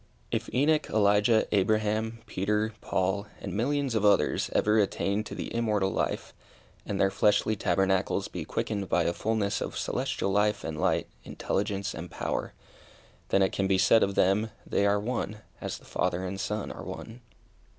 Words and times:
If 0.31 0.51
Enoch, 0.51 0.89
Elijah, 0.89 1.47
Abraham, 1.55 2.23
Peter, 2.25 2.73
Paul, 2.81 3.27
and 3.39 3.53
millions 3.53 3.93
of 3.93 4.03
others 4.03 4.49
ever 4.51 4.79
attain 4.79 5.23
to 5.25 5.35
the 5.35 5.53
immortal 5.53 5.91
life, 5.91 6.33
and 6.87 6.99
their 6.99 7.11
fleshly 7.11 7.55
tabernacles 7.55 8.27
be 8.27 8.43
quickened 8.43 8.89
by 8.89 9.03
a 9.03 9.13
fulness 9.13 9.61
of 9.61 9.77
celestial 9.77 10.31
life 10.31 10.63
and 10.63 10.81
light, 10.81 11.05
intelligence 11.23 11.93
and 11.93 12.09
power, 12.09 12.53
then 13.29 13.43
it 13.43 13.51
can 13.51 13.67
be 13.67 13.77
said 13.77 14.01
of 14.01 14.15
them, 14.15 14.49
they 14.65 14.87
are 14.87 14.99
one, 14.99 15.37
as 15.61 15.77
the 15.77 15.85
Father 15.85 16.25
and 16.25 16.39
Son 16.39 16.71
are 16.71 16.83
one. 16.83 17.21